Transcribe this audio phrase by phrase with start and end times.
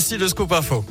[0.00, 0.82] Voici le scoop info.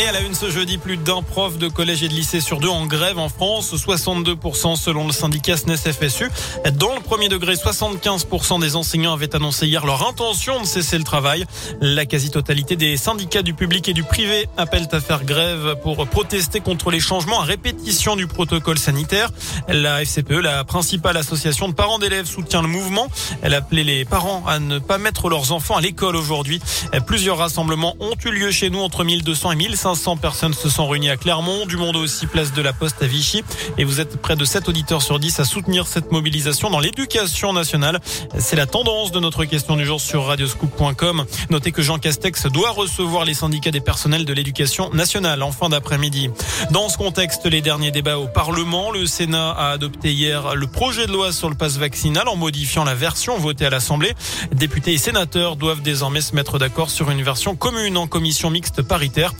[0.00, 2.60] Et à la une ce jeudi, plus d'un prof de collège et de lycée sur
[2.60, 6.30] deux en grève en France, 62% selon le syndicat SNES-FSU.
[6.74, 11.02] Dans le premier degré, 75% des enseignants avaient annoncé hier leur intention de cesser le
[11.02, 11.46] travail.
[11.80, 16.60] La quasi-totalité des syndicats du public et du privé appellent à faire grève pour protester
[16.60, 19.30] contre les changements à répétition du protocole sanitaire.
[19.66, 23.08] La FCPE, la principale association de parents d'élèves, soutient le mouvement.
[23.42, 26.60] Elle appelait les parents à ne pas mettre leurs enfants à l'école aujourd'hui.
[27.04, 30.86] Plusieurs rassemblements ont eu lieu chez nous entre 1200 et 1500 500 personnes se sont
[30.86, 33.42] réunies à Clermont, du monde aussi place de la Poste à Vichy.
[33.78, 37.54] Et vous êtes près de 7 auditeurs sur 10 à soutenir cette mobilisation dans l'éducation
[37.54, 37.98] nationale.
[38.38, 41.24] C'est la tendance de notre question du jour sur radioscoop.com.
[41.48, 45.70] Notez que Jean Castex doit recevoir les syndicats des personnels de l'éducation nationale en fin
[45.70, 46.28] d'après-midi.
[46.70, 51.06] Dans ce contexte, les derniers débats au Parlement, le Sénat a adopté hier le projet
[51.06, 54.12] de loi sur le passe vaccinal en modifiant la version votée à l'Assemblée.
[54.52, 58.82] Députés et sénateurs doivent désormais se mettre d'accord sur une version commune en commission mixte
[58.82, 59.32] paritaire.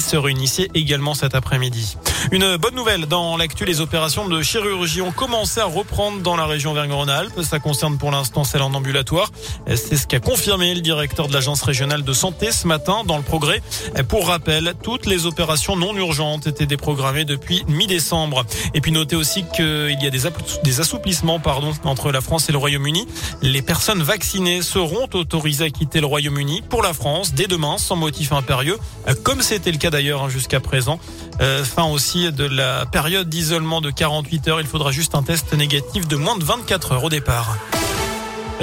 [0.00, 1.96] Se réunissait également cet après-midi.
[2.30, 6.46] Une bonne nouvelle dans l'actu, les opérations de chirurgie ont commencé à reprendre dans la
[6.46, 7.42] région Auvergne-Rhône-Alpes.
[7.42, 9.30] Ça concerne pour l'instant celle en ambulatoire.
[9.66, 13.22] C'est ce qu'a confirmé le directeur de l'agence régionale de santé ce matin dans le
[13.22, 13.60] progrès.
[14.08, 18.44] Pour rappel, toutes les opérations non urgentes étaient déprogrammées depuis mi-décembre.
[18.74, 20.22] Et puis notez aussi qu'il y a des,
[20.62, 23.06] des assouplissements pardon, entre la France et le Royaume-Uni.
[23.42, 27.96] Les personnes vaccinées seront autorisées à quitter le Royaume-Uni pour la France dès demain sans
[27.96, 28.78] motif impérieux,
[29.22, 31.00] comme c'était le cas d'ailleurs hein, jusqu'à présent.
[31.40, 34.60] Euh, fin aussi de la période d'isolement de 48 heures.
[34.60, 37.56] Il faudra juste un test négatif de moins de 24 heures au départ.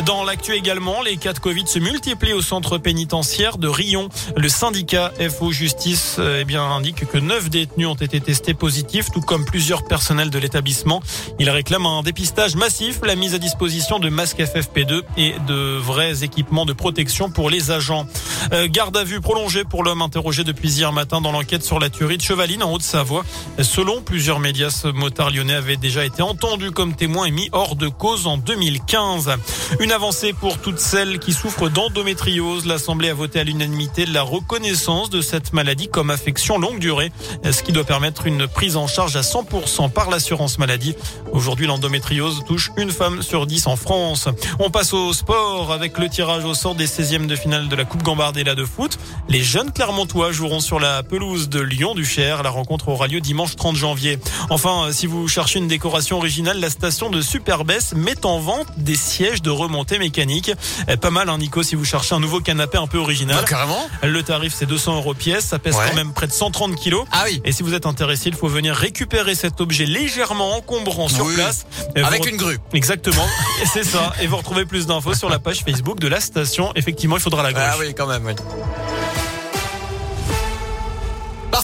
[0.06, 4.10] Dans l'actu également, les cas de Covid se multiplient au centre pénitentiaire de Rion.
[4.38, 9.22] Le syndicat FO Justice eh bien, indique que neuf détenus ont été testés positifs, tout
[9.22, 11.02] comme plusieurs personnels de l'établissement.
[11.40, 16.24] Il réclame un dépistage massif, la mise à disposition de masques FFP2 et de vrais
[16.24, 18.06] équipements de protection pour les agents.
[18.54, 21.90] Euh, garde à vue prolongée pour l'homme interrogé depuis hier matin dans l'enquête sur la
[21.90, 23.26] tuerie de Chevaline en Haute-Savoie.
[23.62, 27.76] Selon plusieurs médias, ce motard lyonnais avait déjà été entendu comme témoin et mis hors
[27.76, 29.32] de cause en 2015.
[29.80, 32.66] Une avancée pour toutes celles qui souffrent d'endométriose.
[32.66, 37.12] L'Assemblée a voté à l'unanimité la reconnaissance de cette maladie comme affection longue durée,
[37.50, 40.96] ce qui doit permettre une prise en charge à 100% par l'assurance maladie.
[41.32, 44.28] Aujourd'hui, l'endométriose touche une femme sur 10 en France.
[44.60, 47.86] On passe au sport avec le tirage au sort des 16e de finale de la
[47.86, 48.98] Coupe Gambardella de foot.
[49.28, 52.44] Les jeunes Clermontois joueront sur la pelouse de Lyon-du-Cher.
[52.44, 54.20] La rencontre aura lieu dimanche 30 janvier.
[54.50, 58.96] Enfin, si vous cherchez une décoration originale, la station de Superbès met en vente des
[58.96, 60.52] sièges de remontée mécanique.
[60.88, 63.38] Eh, pas mal, hein, Nico, si vous cherchez un nouveau canapé un peu original.
[63.40, 63.90] Ah, carrément.
[64.04, 65.46] Le tarif, c'est 200 euros pièce.
[65.46, 67.06] Ça pèse quand même près de 130 kilos.
[67.12, 67.42] Ah oui.
[67.46, 71.66] Et si vous êtes intéressé, il faut venir récupérer cet objet légèrement encombrant sur place.
[71.96, 72.60] Avec une grue.
[72.74, 73.26] Exactement.
[73.74, 74.14] c'est ça.
[74.22, 76.72] Et vous retrouvez plus d'infos sur la page Facebook de la station.
[76.76, 77.64] Effectivement, il faudra la grue.
[77.64, 78.34] Ah oui, quand même, oui.